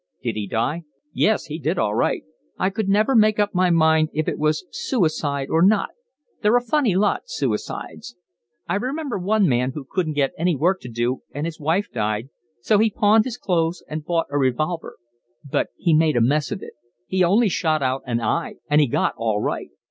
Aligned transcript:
"Did 0.23 0.33
he 0.35 0.47
die?" 0.47 0.81
"Yes, 1.13 1.45
he 1.45 1.59
did 1.59 1.77
all 1.77 1.93
right. 1.93 2.23
I 2.57 2.71
could 2.71 2.89
never 2.89 3.13
make 3.15 3.37
up 3.37 3.53
my 3.53 3.69
mind 3.69 4.09
if 4.13 4.27
it 4.27 4.39
was 4.39 4.65
suicide 4.71 5.49
or 5.51 5.61
not…. 5.61 5.89
They're 6.41 6.57
a 6.57 6.59
funny 6.61 6.95
lot, 6.95 7.29
suicides. 7.29 8.15
I 8.67 8.77
remember 8.77 9.19
one 9.19 9.47
man 9.47 9.73
who 9.75 9.85
couldn't 9.87 10.13
get 10.13 10.31
any 10.39 10.55
work 10.55 10.79
to 10.81 10.89
do 10.89 11.21
and 11.33 11.45
his 11.45 11.59
wife 11.59 11.91
died, 11.93 12.29
so 12.61 12.79
he 12.79 12.89
pawned 12.89 13.25
his 13.25 13.37
clothes 13.37 13.83
and 13.87 14.03
bought 14.03 14.25
a 14.31 14.39
revolver; 14.39 14.97
but 15.47 15.67
he 15.75 15.93
made 15.93 16.17
a 16.17 16.19
mess 16.21 16.49
of 16.51 16.63
it, 16.63 16.73
he 17.05 17.23
only 17.23 17.47
shot 17.47 17.83
out 17.83 18.01
an 18.07 18.21
eye 18.21 18.55
and 18.71 18.81
he 18.81 18.87
got 18.87 19.13
all 19.17 19.39
right. 19.39 19.69